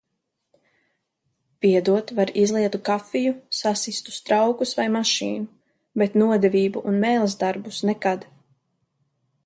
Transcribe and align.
Piedot 1.65 2.13
var 2.19 2.31
izlietu 2.45 2.81
kafiju, 2.89 3.35
sasistus 3.59 4.19
traukus 4.31 4.75
vai 4.81 4.89
mašīnu, 4.99 5.47
bet 6.03 6.19
nodevību 6.23 6.85
un 6.93 7.01
mēles 7.07 7.41
darbus 7.45 7.85
nekad. 7.93 8.27